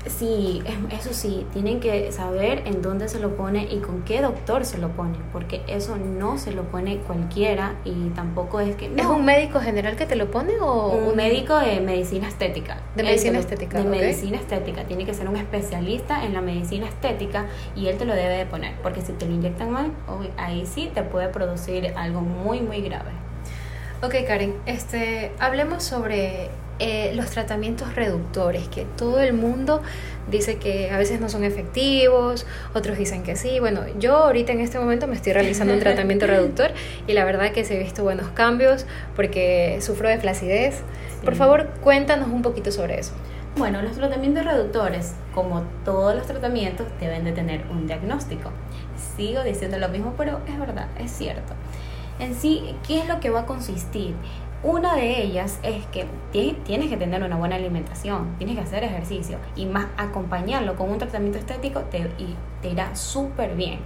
Sí, 0.06 0.62
eso 0.90 1.12
sí, 1.12 1.46
tienen 1.52 1.78
que 1.78 2.10
saber 2.10 2.62
en 2.64 2.80
dónde 2.80 3.08
se 3.08 3.20
lo 3.20 3.36
pone 3.36 3.64
y 3.70 3.80
con 3.80 4.02
qué 4.02 4.22
doctor 4.22 4.64
se 4.64 4.78
lo 4.78 4.88
pone, 4.88 5.18
porque 5.30 5.60
eso 5.68 5.98
no 5.98 6.38
se 6.38 6.52
lo 6.52 6.62
pone 6.64 6.98
cualquiera 7.00 7.74
y 7.84 8.08
tampoco 8.10 8.60
es 8.60 8.76
que... 8.76 8.90
¿Es 8.96 9.04
un 9.04 9.26
médico 9.26 9.60
general 9.60 9.96
que 9.96 10.06
te 10.06 10.16
lo 10.16 10.30
pone 10.30 10.54
o...? 10.58 10.88
Un, 10.88 11.16
médico 11.16 11.58
de 11.58 11.80
medicina 11.80 12.28
estética. 12.28 12.78
De 12.96 13.02
medicina 13.02 13.38
estética. 13.40 13.76
De 13.76 13.84
medicina 13.84 14.38
estética, 14.38 14.84
tiene 14.84 15.04
que 15.04 15.12
ser 15.12 15.28
un 15.28 15.36
especialista 15.36 16.24
en 16.24 16.32
la 16.32 16.40
medicina 16.40 16.88
estética 16.88 17.44
y 17.76 17.88
él 17.88 17.98
te 17.98 18.06
lo 18.06 18.14
debe 18.14 18.38
de 18.38 18.46
poner, 18.46 18.76
porque 18.82 19.02
si 19.02 19.12
te 19.12 19.26
lo 19.26 19.34
inyectan 19.34 19.70
mal, 19.70 19.92
ahí 20.38 20.64
sí 20.64 20.90
te 20.94 21.02
puede 21.02 21.28
producir 21.28 21.92
algo 21.96 22.22
muy, 22.22 22.60
muy 22.60 22.80
grave. 22.80 23.10
Ok, 24.02 24.14
Karen, 24.26 24.54
este, 24.64 25.30
hablemos 25.38 25.82
sobre 25.82 26.48
eh, 26.78 27.12
los 27.14 27.26
tratamientos 27.26 27.94
reductores, 27.94 28.66
que 28.68 28.86
todo 28.96 29.20
el 29.20 29.34
mundo 29.34 29.82
dice 30.30 30.56
que 30.56 30.90
a 30.90 30.96
veces 30.96 31.20
no 31.20 31.28
son 31.28 31.44
efectivos, 31.44 32.46
otros 32.72 32.96
dicen 32.96 33.22
que 33.22 33.36
sí. 33.36 33.60
Bueno, 33.60 33.82
yo 33.98 34.16
ahorita 34.16 34.52
en 34.52 34.60
este 34.60 34.78
momento 34.78 35.06
me 35.06 35.16
estoy 35.16 35.34
realizando 35.34 35.74
un 35.74 35.80
tratamiento 35.80 36.26
reductor 36.28 36.70
y 37.06 37.12
la 37.12 37.26
verdad 37.26 37.52
que 37.52 37.62
se 37.66 37.76
he 37.76 37.78
visto 37.78 38.02
buenos 38.02 38.28
cambios 38.28 38.86
porque 39.16 39.76
sufro 39.82 40.08
de 40.08 40.16
flacidez. 40.16 40.80
Por 41.22 41.34
favor, 41.34 41.68
cuéntanos 41.82 42.28
un 42.28 42.40
poquito 42.40 42.72
sobre 42.72 42.98
eso. 42.98 43.12
Bueno, 43.58 43.82
los 43.82 43.92
tratamientos 43.92 44.46
reductores, 44.46 45.12
como 45.34 45.64
todos 45.84 46.14
los 46.14 46.26
tratamientos, 46.26 46.86
deben 47.00 47.24
de 47.24 47.32
tener 47.32 47.66
un 47.70 47.86
diagnóstico. 47.86 48.50
Sigo 49.18 49.42
diciendo 49.42 49.76
lo 49.76 49.90
mismo, 49.90 50.14
pero 50.16 50.40
es 50.48 50.58
verdad, 50.58 50.86
es 50.98 51.10
cierto. 51.10 51.52
En 52.20 52.34
sí, 52.34 52.76
¿qué 52.86 52.98
es 53.00 53.08
lo 53.08 53.18
que 53.18 53.30
va 53.30 53.40
a 53.40 53.46
consistir? 53.46 54.14
Una 54.62 54.94
de 54.94 55.22
ellas 55.22 55.58
es 55.62 55.86
que 55.86 56.06
tienes 56.32 56.90
que 56.90 56.98
tener 56.98 57.22
una 57.22 57.36
buena 57.36 57.56
alimentación, 57.56 58.34
tienes 58.36 58.56
que 58.56 58.62
hacer 58.62 58.84
ejercicio 58.84 59.38
y 59.56 59.64
más 59.64 59.86
acompañarlo 59.96 60.76
con 60.76 60.90
un 60.90 60.98
tratamiento 60.98 61.38
estético 61.38 61.80
te, 61.84 62.00
y 62.18 62.36
te 62.60 62.68
irá 62.68 62.94
súper 62.94 63.54
bien. 63.54 63.78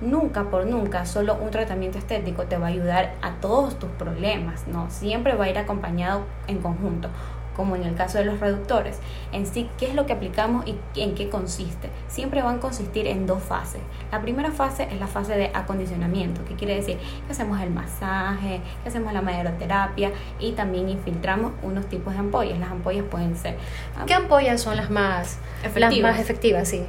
Nunca 0.00 0.50
por 0.50 0.66
nunca 0.66 1.06
solo 1.06 1.36
un 1.40 1.52
tratamiento 1.52 1.98
estético 1.98 2.42
te 2.46 2.58
va 2.58 2.66
a 2.66 2.70
ayudar 2.70 3.14
a 3.22 3.34
todos 3.34 3.78
tus 3.78 3.90
problemas, 3.90 4.66
no, 4.66 4.90
siempre 4.90 5.36
va 5.36 5.44
a 5.44 5.50
ir 5.50 5.58
acompañado 5.58 6.24
en 6.48 6.58
conjunto 6.58 7.08
como 7.56 7.74
en 7.74 7.84
el 7.84 7.94
caso 7.94 8.18
de 8.18 8.24
los 8.24 8.38
reductores. 8.38 8.98
En 9.32 9.46
sí, 9.46 9.68
¿qué 9.78 9.86
es 9.86 9.94
lo 9.94 10.06
que 10.06 10.12
aplicamos 10.12 10.66
y 10.66 11.00
en 11.00 11.14
qué 11.14 11.28
consiste? 11.28 11.88
Siempre 12.08 12.42
van 12.42 12.56
a 12.56 12.60
consistir 12.60 13.06
en 13.06 13.26
dos 13.26 13.42
fases. 13.42 13.80
La 14.12 14.20
primera 14.20 14.50
fase 14.50 14.88
es 14.90 15.00
la 15.00 15.06
fase 15.06 15.36
de 15.36 15.50
acondicionamiento, 15.54 16.44
que 16.44 16.54
quiere 16.54 16.76
decir 16.76 16.98
que 17.26 17.32
hacemos 17.32 17.60
el 17.60 17.70
masaje, 17.70 18.60
que 18.82 18.88
hacemos 18.88 19.12
la 19.12 19.22
maderoterapia 19.22 20.12
y 20.38 20.52
también 20.52 20.88
infiltramos 20.88 21.52
unos 21.62 21.86
tipos 21.86 22.12
de 22.12 22.20
ampollas. 22.20 22.58
Las 22.58 22.70
ampollas 22.70 23.04
pueden 23.10 23.36
ser... 23.36 23.56
¿Qué 24.06 24.14
ampollas 24.14 24.60
son 24.60 24.76
las 24.76 24.90
más 24.90 25.38
efectivas? 25.62 25.92
Las 25.92 26.12
más 26.12 26.20
efectivas, 26.20 26.68
sí. 26.68 26.84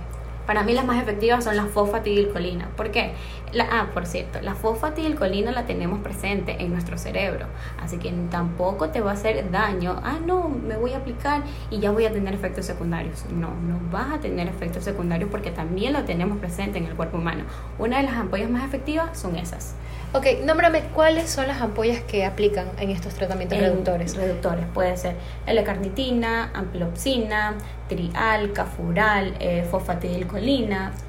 Para 0.47 0.63
mí 0.63 0.73
las 0.73 0.85
más 0.85 1.01
efectivas 1.01 1.43
son 1.43 1.57
las 1.57 1.67
fosfatidilcolina. 1.67 2.69
¿Por 2.77 2.89
qué? 2.89 3.13
La, 3.51 3.67
ah, 3.69 3.87
por 3.93 4.05
cierto, 4.05 4.41
la 4.41 4.55
fosfatidilcolina 4.55 5.51
la 5.51 5.65
tenemos 5.65 5.99
presente 5.99 6.57
en 6.59 6.71
nuestro 6.71 6.97
cerebro, 6.97 7.45
así 7.81 7.97
que 7.97 8.11
tampoco 8.31 8.89
te 8.89 8.99
va 8.99 9.11
a 9.11 9.13
hacer 9.13 9.51
daño. 9.51 10.01
Ah, 10.03 10.17
no, 10.25 10.49
me 10.49 10.75
voy 10.77 10.93
a 10.93 10.97
aplicar 10.97 11.43
y 11.69 11.79
ya 11.79 11.91
voy 11.91 12.05
a 12.05 12.11
tener 12.11 12.33
efectos 12.33 12.65
secundarios. 12.65 13.25
No, 13.29 13.49
no 13.49 13.79
vas 13.91 14.13
a 14.13 14.19
tener 14.19 14.47
efectos 14.47 14.83
secundarios 14.83 15.29
porque 15.29 15.51
también 15.51 15.93
lo 15.93 16.03
tenemos 16.03 16.37
presente 16.39 16.77
en 16.77 16.85
el 16.85 16.95
cuerpo 16.95 17.17
humano. 17.17 17.43
Una 17.77 17.97
de 17.97 18.03
las 18.03 18.13
ampollas 18.13 18.49
más 18.49 18.63
efectivas 18.63 19.17
son 19.17 19.35
esas. 19.35 19.75
Ok, 20.13 20.25
nómbrame 20.45 20.83
cuáles 20.93 21.29
son 21.29 21.47
las 21.47 21.61
ampollas 21.61 22.01
que 22.01 22.25
aplican 22.25 22.67
en 22.79 22.91
estos 22.91 23.13
tratamientos 23.13 23.59
reductores. 23.59 24.15
Reductores, 24.15 24.65
puede 24.73 24.95
ser 24.95 25.15
L-carnitina, 25.45 26.49
amplopsina, 26.53 27.55
trial, 27.89 28.53
cafural, 28.53 29.35
eh, 29.39 29.67
fosfatidilcolina, 29.69 30.37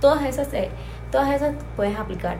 todas 0.00 0.24
esas, 0.24 0.52
eh, 0.54 0.70
todas 1.10 1.34
esas 1.34 1.54
puedes 1.76 1.96
aplicar. 1.96 2.36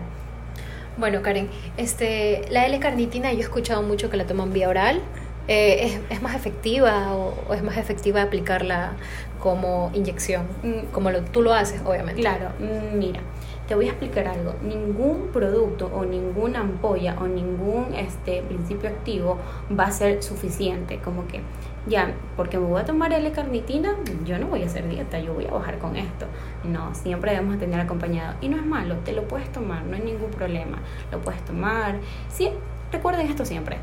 Bueno, 0.97 1.23
Karen, 1.23 1.49
este, 1.76 2.45
la 2.50 2.66
L-carnitina 2.66 3.33
yo 3.33 3.38
he 3.38 3.42
escuchado 3.42 3.83
mucho 3.83 4.11
que 4.11 4.16
la 4.16 4.26
toman 4.26 4.52
vía 4.52 4.68
oral. 4.68 5.00
Eh, 5.47 5.87
¿es, 5.87 6.00
¿es, 6.11 6.23
más 6.23 6.35
efectiva 6.35 7.14
o, 7.14 7.54
es 7.54 7.62
más 7.62 7.78
efectiva 7.78 8.21
aplicarla 8.21 8.92
como 9.40 9.90
inyección? 9.95 10.47
Mm. 10.62 10.92
Como 10.92 11.11
lo, 11.11 11.23
tú 11.23 11.40
lo 11.40 11.54
haces, 11.54 11.80
obviamente. 11.87 12.21
Claro, 12.21 12.50
mira 12.95 13.21
te 13.68 13.75
voy 13.75 13.87
a 13.87 13.90
explicar 13.90 14.26
algo. 14.26 14.54
Ningún 14.62 15.28
producto 15.30 15.90
o 15.95 16.04
ninguna 16.04 16.61
ampolla 16.61 17.16
o 17.21 17.28
ningún 17.28 17.95
este, 17.95 18.42
principio 18.42 18.88
activo 18.88 19.38
va 19.78 19.85
a 19.85 19.90
ser 19.90 20.23
suficiente. 20.23 20.99
Como 21.04 21.28
que, 21.28 21.42
ya, 21.88 22.12
porque 22.37 22.59
me 22.59 22.66
voy 22.66 22.80
a 22.80 22.85
tomar 22.85 23.12
L-carnitina, 23.12 23.95
yo 24.25 24.38
no 24.38 24.47
voy 24.47 24.62
a 24.62 24.66
hacer 24.66 24.88
dieta, 24.88 25.18
yo 25.18 25.35
voy 25.35 25.47
a 25.47 25.50
bajar 25.50 25.78
con 25.78 25.97
esto. 25.97 26.26
No, 26.64 26.95
siempre 26.95 27.33
debemos 27.33 27.59
tener 27.59 27.80
acompañado. 27.80 28.35
Y 28.40 28.49
no 28.49 28.57
es 28.57 28.66
malo, 28.66 28.97
te 29.04 29.12
lo 29.12 29.26
puedes 29.26 29.50
tomar, 29.50 29.85
no 29.85 29.97
hay 29.97 30.02
ningún 30.02 30.30
problema. 30.30 30.78
Lo 31.11 31.21
puedes 31.21 31.45
tomar. 31.45 31.97
Sí, 32.28 32.50
recuerden 32.92 33.26
esto 33.26 33.45
siempre. 33.45 33.78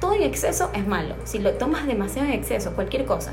Todo 0.00 0.14
en 0.14 0.22
exceso 0.22 0.70
es 0.74 0.86
malo. 0.86 1.16
Si 1.24 1.38
lo 1.38 1.52
tomas 1.54 1.86
demasiado 1.86 2.28
en 2.28 2.34
exceso, 2.34 2.72
cualquier 2.74 3.04
cosa, 3.04 3.32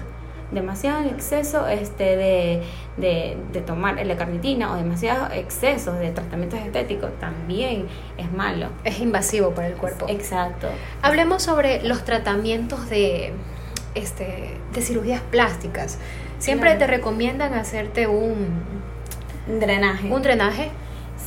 demasiado 0.51 1.03
exceso 1.09 1.67
este, 1.67 2.15
de, 2.15 2.63
de, 2.97 3.37
de 3.51 3.61
tomar 3.61 4.03
la 4.03 4.17
carnitina 4.17 4.71
o 4.71 4.75
demasiado 4.75 5.31
exceso 5.33 5.93
de 5.93 6.11
tratamientos 6.11 6.59
estéticos 6.59 7.11
también 7.19 7.87
es 8.17 8.31
malo. 8.31 8.69
Es 8.83 8.99
invasivo 8.99 9.51
para 9.51 9.67
el 9.67 9.75
cuerpo. 9.75 10.07
Exacto. 10.09 10.67
Hablemos 11.01 11.43
sobre 11.43 11.83
los 11.83 12.03
tratamientos 12.03 12.89
de, 12.89 13.33
este, 13.95 14.49
de 14.73 14.81
cirugías 14.81 15.21
plásticas. 15.31 15.97
Siempre 16.39 16.75
te 16.75 16.85
recomiendan 16.85 17.53
hacerte 17.53 18.07
un 18.07 18.63
drenaje. 19.59 20.11
Un 20.11 20.21
drenaje 20.21 20.69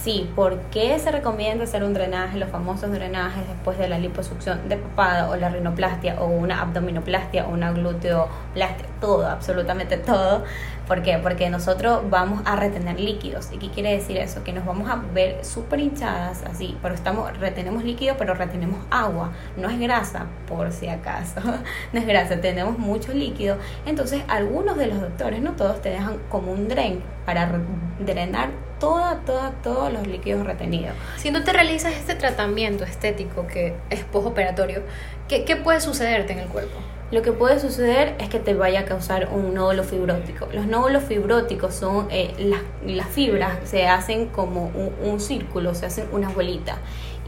Sí, 0.03 0.31
¿por 0.37 0.61
qué 0.71 0.97
se 1.01 1.11
recomienda 1.11 1.65
hacer 1.65 1.83
un 1.83 1.93
drenaje, 1.93 2.39
los 2.39 2.49
famosos 2.51 2.93
drenajes 2.93 3.49
después 3.49 3.79
de 3.79 3.89
la 3.89 3.99
liposucción 3.99 4.69
de 4.69 4.77
papada 4.77 5.29
o 5.29 5.35
la 5.35 5.49
rinoplastia 5.49 6.21
o 6.21 6.27
una 6.29 6.61
abdominoplastia 6.61 7.47
o 7.47 7.51
una 7.51 7.73
gluteoplastia? 7.73 8.87
Todo, 9.01 9.27
absolutamente 9.27 9.97
todo. 9.97 10.45
¿Por 10.87 11.03
qué? 11.03 11.19
Porque 11.19 11.51
nosotros 11.51 12.09
vamos 12.09 12.43
a 12.45 12.55
retener 12.55 13.01
líquidos. 13.01 13.51
¿Y 13.53 13.59
qué 13.59 13.71
quiere 13.71 13.91
decir 13.93 14.19
eso? 14.19 14.45
Que 14.45 14.53
nos 14.53 14.65
vamos 14.65 14.89
a 14.89 15.03
ver 15.13 15.45
súper 15.45 15.81
hinchadas 15.81 16.45
así, 16.45 16.79
pero 16.81 16.95
estamos, 16.95 17.37
retenemos 17.39 17.83
líquido, 17.83 18.15
pero 18.17 18.35
retenemos 18.35 18.79
agua. 18.91 19.33
No 19.57 19.69
es 19.69 19.81
grasa, 19.81 20.27
por 20.47 20.71
si 20.71 20.89
acaso. 20.89 21.41
No 21.93 22.01
es 22.01 22.07
grasa, 22.07 22.41
tenemos 22.41 22.79
mucho 22.79 23.13
líquido. 23.13 23.57
Entonces, 23.85 24.23
algunos 24.29 24.77
de 24.77 24.87
los 24.87 25.01
doctores, 25.01 25.43
no 25.43 25.53
todos, 25.53 25.83
te 25.83 25.91
dejan 25.91 26.19
como 26.29 26.53
un 26.53 26.69
dren 26.69 27.03
para 27.27 27.51
drenar 27.99 28.68
toda, 28.79 29.21
toda, 29.27 29.53
todos 29.63 29.93
los 29.93 30.07
líquidos 30.07 30.47
retenidos. 30.47 30.95
Si 31.17 31.31
no 31.31 31.45
te 31.45 31.53
realizas 31.53 31.93
este 31.95 32.15
tratamiento 32.15 32.85
estético 32.85 33.47
que 33.47 33.75
es 33.91 34.05
postoperatorio, 34.05 34.83
¿qué, 35.29 35.45
¿qué 35.45 35.57
puede 35.57 35.81
sucederte 35.81 36.33
en 36.33 36.41
el 36.41 36.49
cuerpo? 36.49 36.79
Lo 37.11 37.23
que 37.23 37.33
puede 37.33 37.59
suceder 37.59 38.15
es 38.19 38.29
que 38.29 38.39
te 38.39 38.53
vaya 38.53 38.81
a 38.81 38.85
causar 38.85 39.31
un 39.33 39.55
nódulo 39.55 39.83
fibrótico. 39.83 40.47
Los 40.53 40.67
nódulos 40.67 41.05
fibróticos 41.05 41.75
son 41.75 42.07
eh, 42.11 42.35
las, 42.39 42.61
las, 42.85 43.09
fibras, 43.09 43.57
se 43.65 43.89
hacen 43.89 44.27
como 44.27 44.71
un, 45.03 45.19
círculo, 45.19 45.75
se 45.75 45.87
hacen 45.87 46.07
una 46.13 46.29
bolita 46.29 46.77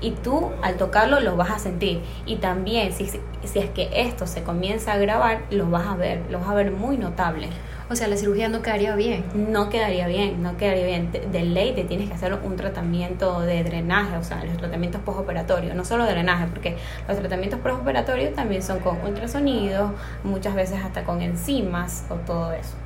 y 0.02 0.11
tú 0.11 0.50
al 0.62 0.76
tocarlo 0.76 1.21
lo 1.21 1.37
vas 1.37 1.50
a 1.50 1.59
sentir 1.59 2.00
y 2.26 2.37
también 2.37 2.92
si, 2.92 3.07
si 3.07 3.59
es 3.59 3.71
que 3.71 3.88
esto 3.92 4.26
se 4.26 4.42
comienza 4.42 4.92
a 4.92 4.99
grabar 4.99 5.42
lo 5.50 5.71
vas 5.71 5.87
a 5.87 5.97
ver, 5.97 6.23
lo 6.30 6.40
vas 6.40 6.49
a 6.50 6.54
ver 6.54 6.73
muy 6.73 6.99
notable. 6.99 7.49
O 7.90 7.97
sea, 7.97 8.06
la 8.06 8.16
cirugía 8.16 8.49
no 8.49 8.62
quedaría 8.62 8.94
bien. 8.94 9.25
No 9.35 9.68
quedaría 9.68 10.06
bien, 10.06 10.44
no 10.44 10.56
quedaría 10.56 10.87
bien. 10.87 11.11
De, 11.11 11.42
ley 11.42 11.75
te 11.75 11.82
tienes 11.82 12.09
que 12.09 12.14
hacer 12.14 12.32
un 12.35 12.54
tratamiento 12.54 13.40
de 13.40 13.64
drenaje, 13.64 14.16
o 14.16 14.23
sea, 14.23 14.44
los 14.44 14.56
tratamientos 14.59 15.00
postoperatorios, 15.00 15.75
no 15.75 15.85
solo 15.85 16.06
drenaje, 16.06 16.47
porque 16.47 16.76
los 17.09 17.18
tratamientos 17.18 17.59
postoperatorios 17.59 18.32
también 18.35 18.62
son 18.62 18.78
con 18.78 19.00
ultrasonido, 19.04 19.92
muchas 20.23 20.54
veces 20.54 20.78
hasta 20.85 21.02
con 21.02 21.20
enzimas 21.20 22.04
o 22.11 22.14
todo 22.14 22.52
eso. 22.52 22.76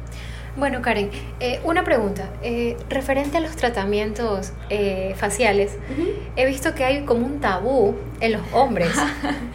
Bueno, 0.56 0.80
Karen, 0.80 1.10
eh, 1.38 1.60
una 1.64 1.84
pregunta. 1.84 2.30
Eh, 2.40 2.78
referente 2.88 3.36
a 3.36 3.40
los 3.40 3.56
tratamientos 3.56 4.52
eh, 4.70 5.14
faciales, 5.16 5.76
he 6.36 6.46
visto 6.46 6.74
que 6.74 6.84
hay 6.84 7.04
como 7.04 7.26
un 7.26 7.40
tabú 7.40 7.94
en 8.20 8.32
los 8.32 8.42
hombres. 8.52 8.92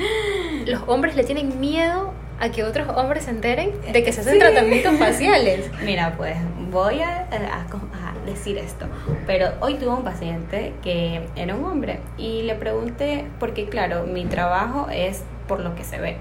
los 0.68 0.84
hombres 0.88 1.16
le 1.16 1.24
tienen 1.24 1.60
miedo 1.60 2.14
a 2.40 2.50
que 2.50 2.64
otros 2.64 2.88
hombres 2.96 3.26
se 3.26 3.32
enteren 3.32 3.74
de 3.92 4.04
que 4.04 4.14
se 4.14 4.22
hacen 4.22 4.40
tratamientos 4.40 4.98
faciales. 4.98 5.70
Mira, 5.84 6.16
pues 6.18 6.38
voy 6.72 7.02
a, 7.02 7.28
decir 8.26 8.60
esto, 8.60 8.86
pero 9.26 9.48
hoy 9.60 9.76
tuve 9.76 9.90
un 9.90 10.04
paciente 10.04 10.74
que 10.84 11.22
era 11.36 11.56
un 11.56 11.66
hombre 11.66 12.00
y 12.18 12.44
le 12.44 12.54
pregunté, 12.54 13.26
porque 13.40 13.68
claro, 13.68 14.04
mi 14.04 14.26
trabajo 14.26 14.88
es 14.92 15.24
por 15.48 15.62
lo 15.62 15.74
que 15.74 15.84
se 15.84 16.00
ve. 16.00 16.18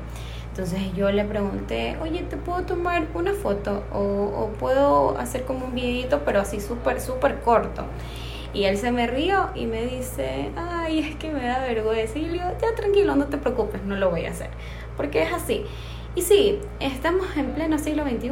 Entonces 0.49 0.81
yo 0.97 1.13
le 1.13 1.25
pregunté, 1.25 1.97
oye, 2.01 2.23
¿te 2.23 2.37
puedo 2.37 2.63
tomar 2.63 3.07
una 3.15 3.35
foto? 3.35 3.85
O, 3.93 3.99
o 3.99 4.49
puedo 4.59 5.19
hacer 5.19 5.45
como 5.45 5.67
un 5.67 5.75
videito, 5.75 6.23
pero 6.25 6.41
así 6.41 6.61
súper, 6.61 7.01
súper 7.01 7.41
corto. 7.41 7.85
Y 8.55 8.65
él 8.65 8.79
se 8.79 8.91
me 8.91 9.07
rió 9.07 9.51
y 9.55 9.67
me 9.67 9.85
dice, 9.85 10.51
ay, 10.57 11.01
es 11.01 11.17
que 11.17 11.31
me 11.31 11.47
da 11.47 11.61
vergüenza. 11.61 12.19
Y 12.19 12.25
yo 12.25 12.43
ya 12.61 12.75
tranquilo, 12.75 13.15
no 13.15 13.27
te 13.27 13.37
preocupes, 13.37 13.83
no 13.85 13.97
lo 13.97 14.11
voy 14.11 14.25
a 14.25 14.31
hacer. 14.31 14.49
Porque 14.97 15.23
es 15.23 15.33
así. 15.33 15.65
Y 16.15 16.23
sí, 16.23 16.59
estamos 16.81 17.27
en 17.37 17.53
pleno 17.53 17.79
siglo 17.79 18.03
XXI, 18.03 18.31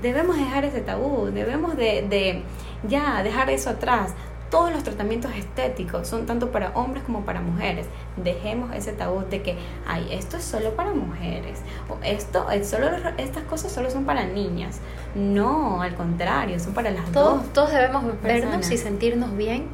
debemos 0.00 0.36
dejar 0.36 0.64
ese 0.64 0.80
tabú, 0.80 1.26
debemos 1.26 1.76
de, 1.76 2.06
de 2.08 2.42
ya 2.88 3.22
dejar 3.22 3.50
eso 3.50 3.70
atrás. 3.70 4.14
Todos 4.50 4.72
los 4.72 4.82
tratamientos 4.82 5.30
estéticos 5.34 6.08
son 6.08 6.24
tanto 6.24 6.50
para 6.50 6.70
hombres 6.70 7.02
como 7.04 7.26
para 7.26 7.42
mujeres. 7.42 7.86
Dejemos 8.16 8.74
ese 8.74 8.94
tabú 8.94 9.22
de 9.28 9.42
que, 9.42 9.58
ay, 9.86 10.08
esto 10.10 10.38
es 10.38 10.44
solo 10.44 10.74
para 10.74 10.94
mujeres, 10.94 11.60
o 11.90 11.98
esto, 12.02 12.50
es 12.50 12.66
solo, 12.66 12.88
estas 13.18 13.42
cosas 13.42 13.72
solo 13.72 13.90
son 13.90 14.06
para 14.06 14.24
niñas. 14.24 14.80
No, 15.14 15.82
al 15.82 15.94
contrario, 15.94 16.58
son 16.60 16.72
para 16.72 16.90
las 16.90 17.12
todos, 17.12 17.42
dos. 17.42 17.52
Todos 17.52 17.72
debemos 17.72 18.04
vernos 18.22 18.70
y 18.70 18.78
sentirnos 18.78 19.36
bien 19.36 19.66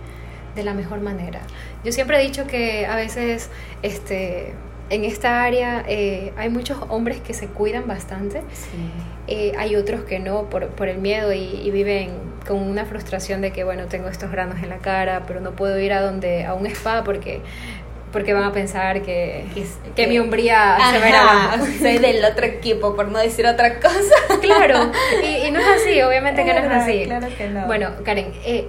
de 0.57 0.65
la 0.65 0.75
mejor 0.75 1.01
manera. 1.01 1.41
Yo 1.85 1.93
siempre 1.93 2.21
he 2.21 2.27
dicho 2.27 2.49
que 2.49 2.87
a 2.87 2.97
veces, 2.97 3.51
este 3.83 4.55
en 4.91 5.05
esta 5.05 5.43
área 5.43 5.85
eh, 5.89 6.33
hay 6.37 6.49
muchos 6.51 6.79
hombres 6.89 7.21
que 7.21 7.35
se 7.35 7.47
cuidan 7.47 7.87
bastante, 7.87 8.43
eh, 9.27 9.53
hay 9.57 9.77
otros 9.77 10.03
que 10.03 10.19
no 10.19 10.51
por, 10.51 10.69
por 10.69 10.89
el 10.89 10.99
miedo 10.99 11.33
y, 11.33 11.71
viven 11.71 12.11
con 12.47 12.59
una 12.59 12.85
frustración 12.85 13.41
de 13.41 13.53
que, 13.53 13.65
bueno, 13.65 13.87
tengo 13.87 14.09
estos 14.09 14.31
granos 14.31 14.63
en 14.63 14.69
la 14.69 14.79
cara, 14.79 15.23
pero 15.27 15.41
no 15.41 15.53
puedo 15.53 15.79
ir 15.79 15.93
a, 15.93 16.03
donde, 16.03 16.45
a 16.45 16.53
un 16.53 16.67
spa 16.67 17.03
porque, 17.03 17.41
porque 18.13 18.35
van 18.35 18.45
a 18.45 18.53
pensar 18.53 19.01
que, 19.01 19.47
que, 19.97 20.07
mi 20.07 20.19
hombría 20.19 20.77
se 20.93 20.99
verá. 20.99 21.59
Soy 21.81 21.99
del 21.99 22.23
otro 22.23 22.45
equipo, 22.45 22.95
por 22.95 23.09
no 23.09 23.19
decir 23.19 23.47
otra 23.47 23.81
cosa. 23.81 24.39
Claro, 24.43 24.93
y, 25.23 25.51
no 25.51 25.61
es 25.61 25.67
así, 25.67 26.03
obviamente 26.03 26.45
que 26.45 26.53
no 26.53 26.61
es 26.61 26.71
así. 26.71 27.05
Claro 27.07 27.29
que 27.37 27.49
no. 27.49 27.67
Bueno, 27.67 27.91
Karen, 28.05 28.33
eh, 28.45 28.69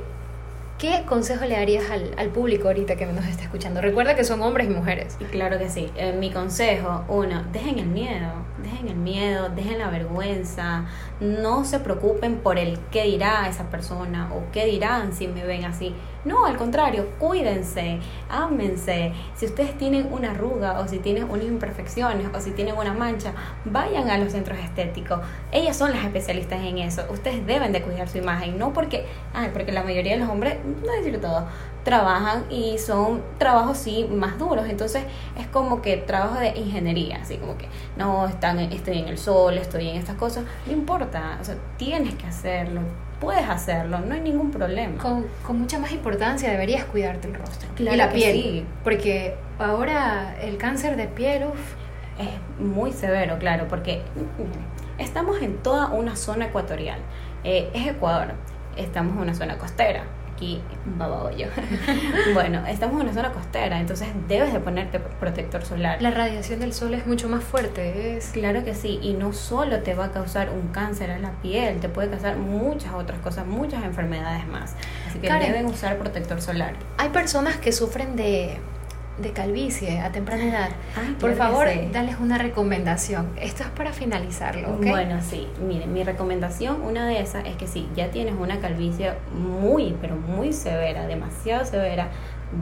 ¿Qué 0.77 1.03
consejo 1.07 1.45
le 1.45 1.55
darías 1.55 1.89
al, 1.89 2.13
al, 2.17 2.29
público 2.31 2.67
ahorita 2.67 2.97
que 2.97 3.05
nos 3.05 3.25
está 3.25 3.43
escuchando? 3.43 3.79
Recuerda 3.79 4.13
que 4.13 4.25
son 4.25 4.41
hombres 4.41 4.67
y 4.67 4.71
mujeres. 4.71 5.17
Claro 5.31 5.57
que 5.57 5.69
sí. 5.69 5.89
Eh, 5.95 6.11
mi 6.11 6.31
consejo, 6.31 7.05
uno, 7.07 7.43
dejen 7.53 7.79
el 7.79 7.87
miedo, 7.87 8.27
dejen 8.61 8.89
el 8.89 8.97
miedo, 8.97 9.47
dejen 9.47 9.79
la 9.79 9.89
vergüenza, 9.89 10.83
no 11.21 11.63
se 11.63 11.79
preocupen 11.79 12.39
por 12.39 12.59
el 12.59 12.77
qué 12.91 13.03
dirá 13.03 13.47
esa 13.47 13.69
persona 13.69 14.29
o 14.33 14.51
qué 14.51 14.65
dirán 14.65 15.13
si 15.13 15.29
me 15.29 15.45
ven 15.45 15.63
así. 15.63 15.95
No, 16.25 16.47
al 16.47 16.57
contrario, 16.57 17.07
cuídense, 17.19 17.99
ámense. 18.29 19.13
Si 19.35 19.45
ustedes 19.45 19.77
tienen 19.77 20.11
una 20.11 20.31
arruga 20.31 20.79
o 20.79 20.87
si 20.87 20.97
tienen 20.97 21.29
unas 21.29 21.45
imperfecciones 21.45 22.27
o 22.33 22.41
si 22.41 22.49
tienen 22.49 22.75
una 22.75 22.93
mancha, 22.93 23.33
vayan 23.63 24.09
a 24.09 24.17
los 24.17 24.31
centros 24.31 24.57
estéticos. 24.57 25.19
Ellas 25.51 25.77
son 25.77 25.91
las 25.91 26.03
especialistas 26.03 26.63
en 26.63 26.79
eso. 26.79 27.03
Ustedes 27.11 27.45
deben 27.45 27.71
de 27.71 27.83
cuidar 27.83 28.09
su 28.09 28.17
imagen, 28.17 28.57
no 28.57 28.73
porque, 28.73 29.05
ay, 29.35 29.51
porque 29.53 29.71
la 29.71 29.83
mayoría 29.83 30.13
de 30.13 30.19
los 30.21 30.29
hombres, 30.29 30.57
no 30.83 30.91
decir 30.93 31.21
todo, 31.21 31.45
trabajan 31.83 32.51
y 32.51 32.79
son 32.79 33.21
trabajos 33.37 33.77
sí 33.77 34.09
más 34.11 34.39
duros. 34.39 34.67
Entonces 34.67 35.03
es 35.37 35.45
como 35.47 35.83
que 35.83 35.97
trabajo 35.97 36.39
de 36.39 36.57
ingeniería, 36.57 37.19
así 37.21 37.37
como 37.37 37.55
que 37.55 37.67
no 37.97 38.25
están, 38.25 38.57
estoy 38.57 38.97
en 38.97 39.09
el 39.09 39.19
sol, 39.19 39.59
estoy 39.59 39.89
en 39.89 39.97
estas 39.97 40.15
cosas. 40.15 40.43
No 40.65 40.73
importa, 40.73 41.37
o 41.39 41.43
sea, 41.45 41.55
tienes 41.77 42.15
que 42.15 42.25
hacerlo, 42.25 42.81
puedes 43.19 43.47
hacerlo, 43.47 43.99
no 43.99 44.13
hay 44.13 44.21
ningún 44.21 44.51
problema. 44.51 45.01
Con, 45.01 45.25
con 45.45 45.59
mucha 45.59 45.79
más 45.79 45.91
importancia 45.91 46.49
deberías 46.49 46.85
cuidarte 46.85 47.27
el 47.27 47.35
rostro 47.35 47.69
y 47.77 47.83
la 47.83 48.09
piel. 48.11 48.65
Porque 48.83 49.35
ahora 49.59 50.35
el 50.41 50.57
cáncer 50.57 50.95
de 50.97 51.07
piel 51.07 51.43
es 52.19 52.63
muy 52.63 52.91
severo, 52.91 53.37
claro, 53.39 53.67
porque 53.67 54.01
estamos 54.97 55.41
en 55.41 55.57
toda 55.57 55.87
una 55.87 56.15
zona 56.15 56.45
ecuatorial. 56.45 56.99
Eh, 57.43 57.69
es 57.73 57.87
Ecuador, 57.87 58.33
estamos 58.75 59.15
en 59.15 59.21
una 59.21 59.33
zona 59.35 59.57
costera 59.57 60.03
aquí 60.35 60.61
Babahoyo. 60.97 61.47
bueno, 62.33 62.65
estamos 62.67 62.95
en 62.95 63.07
una 63.07 63.13
zona 63.13 63.31
costera, 63.31 63.79
entonces 63.79 64.07
debes 64.27 64.53
de 64.53 64.59
ponerte 64.59 64.99
protector 64.99 65.65
solar. 65.65 66.01
La 66.01 66.11
radiación 66.11 66.59
del 66.59 66.73
sol 66.73 66.93
es 66.93 67.07
mucho 67.07 67.29
más 67.29 67.43
fuerte, 67.43 68.17
es... 68.17 68.29
Claro 68.29 68.63
que 68.63 68.75
sí, 68.75 68.99
y 69.01 69.13
no 69.13 69.33
solo 69.33 69.81
te 69.81 69.95
va 69.95 70.05
a 70.05 70.11
causar 70.11 70.49
un 70.49 70.67
cáncer 70.69 71.11
a 71.11 71.19
la 71.19 71.31
piel, 71.41 71.79
te 71.79 71.89
puede 71.89 72.09
causar 72.09 72.37
muchas 72.37 72.93
otras 72.93 73.19
cosas, 73.19 73.47
muchas 73.47 73.83
enfermedades 73.83 74.45
más. 74.47 74.75
Así 75.07 75.19
que 75.19 75.31
deben 75.31 75.65
usar 75.65 75.97
protector 75.97 76.41
solar. 76.41 76.73
Hay 76.97 77.09
personas 77.09 77.57
que 77.57 77.71
sufren 77.71 78.15
de 78.15 78.59
de 79.17 79.31
calvicie 79.31 79.99
a 79.99 80.11
temprana 80.11 80.43
edad, 80.43 80.69
por 81.19 81.35
favor, 81.35 81.67
dales 81.91 82.17
una 82.19 82.37
recomendación. 82.37 83.29
Esto 83.39 83.63
es 83.63 83.69
para 83.69 83.93
finalizarlo, 83.93 84.75
¿ok? 84.75 84.87
Bueno, 84.87 85.19
sí. 85.21 85.47
Miren, 85.65 85.93
mi 85.93 86.03
recomendación, 86.03 86.81
una 86.81 87.07
de 87.07 87.21
esas, 87.21 87.45
es 87.45 87.55
que 87.55 87.67
si 87.67 87.87
ya 87.95 88.11
tienes 88.11 88.35
una 88.37 88.59
calvicie 88.59 89.13
muy, 89.33 89.95
pero 90.01 90.15
muy 90.15 90.51
severa, 90.53 91.07
demasiado 91.07 91.65
severa, 91.65 92.09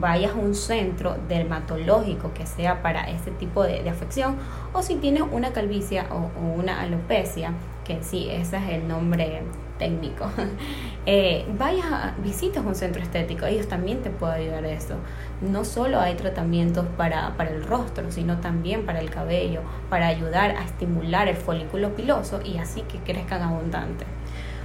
vayas 0.00 0.32
a 0.32 0.36
un 0.36 0.54
centro 0.54 1.16
dermatológico 1.28 2.32
que 2.34 2.46
sea 2.46 2.82
para 2.82 3.10
ese 3.10 3.30
tipo 3.30 3.62
de, 3.62 3.88
afección, 3.88 4.36
o 4.72 4.82
si 4.82 4.96
tienes 4.96 5.22
una 5.30 5.52
calvicie 5.52 6.02
o, 6.10 6.30
una 6.40 6.80
alopecia, 6.80 7.52
que 7.84 8.02
sí, 8.02 8.28
ese 8.30 8.56
es 8.56 8.68
el 8.70 8.88
nombre 8.88 9.42
técnico, 9.78 10.30
eh, 11.06 11.44
vaya, 11.58 12.14
visitas 12.22 12.64
un 12.64 12.74
centro 12.74 13.02
estético, 13.02 13.46
ellos 13.46 13.68
también 13.68 14.02
te 14.02 14.10
pueden 14.10 14.40
ayudar 14.40 14.64
a 14.64 14.70
eso. 14.70 14.94
No 15.40 15.64
solo 15.64 16.00
hay 16.00 16.14
tratamientos 16.14 16.86
para, 16.96 17.36
para 17.36 17.50
el 17.50 17.64
rostro, 17.64 18.10
sino 18.10 18.38
también 18.38 18.86
para 18.86 19.00
el 19.00 19.10
cabello, 19.10 19.60
para 19.90 20.06
ayudar 20.06 20.52
a 20.52 20.64
estimular 20.64 21.28
el 21.28 21.36
folículo 21.36 21.94
piloso 21.94 22.40
y 22.42 22.58
así 22.58 22.82
que 22.82 22.98
crezcan 22.98 23.42
abundante. 23.42 24.06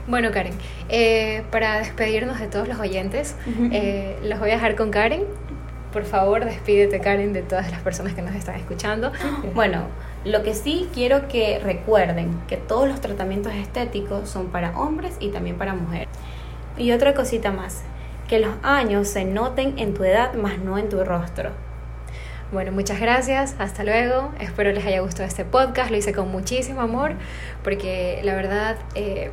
Bueno, 0.10 0.32
Karen, 0.32 0.54
eh, 0.90 1.44
para 1.52 1.78
despedirnos 1.78 2.40
de 2.40 2.48
todos 2.48 2.68
los 2.68 2.80
oyentes, 2.80 3.36
eh, 3.72 4.18
los 4.24 4.40
voy 4.40 4.50
a 4.50 4.54
dejar 4.54 4.76
con 4.76 4.90
Karen. 4.90 5.24
Por 5.94 6.04
favor, 6.04 6.46
despídete, 6.46 7.00
Karen, 7.00 7.32
de 7.32 7.44
todas 7.44 7.70
las 7.70 7.80
personas 7.82 8.16
que 8.16 8.24
nos 8.24 8.34
están 8.34 8.56
escuchando. 8.56 9.12
Bueno, 9.54 9.84
lo 10.26 10.42
que 10.42 10.56
sí 10.56 10.90
quiero 10.96 11.28
que 11.28 11.60
recuerden 11.60 12.42
que 12.48 12.58
todos 12.58 12.88
los 12.88 13.02
tratamientos 13.02 13.54
estéticos 13.54 14.28
son 14.28 14.48
para 14.48 14.76
hombres 14.80 15.16
y 15.20 15.30
también 15.30 15.60
para 15.60 15.76
mujeres. 15.76 16.08
Y 16.76 16.92
otra 16.92 17.14
cosita 17.14 17.52
más, 17.52 17.84
que 18.28 18.40
los 18.40 18.56
años 18.64 19.08
se 19.10 19.26
noten 19.26 19.78
en 19.78 19.94
tu 19.94 20.04
edad 20.06 20.34
más 20.34 20.58
no 20.58 20.80
en 20.80 20.90
tu 20.90 21.04
rostro. 21.04 21.52
Bueno, 22.52 22.72
muchas 22.72 23.00
gracias, 23.00 23.56
hasta 23.60 23.84
luego. 23.84 24.32
Espero 24.40 24.72
les 24.72 24.84
haya 24.88 25.02
gustado 25.02 25.28
este 25.28 25.46
podcast, 25.46 25.92
lo 25.92 25.98
hice 25.98 26.14
con 26.14 26.32
muchísimo 26.32 26.82
amor 26.82 27.14
porque 27.64 28.22
la 28.24 28.34
verdad 28.34 28.76
eh, 28.96 29.30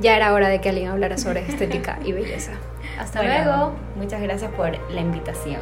ya 0.00 0.16
era 0.16 0.32
hora 0.32 0.48
de 0.48 0.60
que 0.60 0.68
alguien 0.68 0.88
hablara 0.88 1.18
sobre 1.18 1.40
estética 1.48 1.98
y 2.04 2.12
belleza. 2.12 2.52
Hasta 2.98 3.22
luego. 3.22 3.72
Muchas 3.96 4.20
gracias 4.20 4.50
por 4.52 4.70
la 4.90 5.00
invitación. 5.00 5.60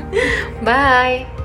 Bye. 0.62 1.43